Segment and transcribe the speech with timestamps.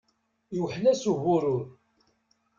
[0.57, 1.63] Iwḥel-as uburur.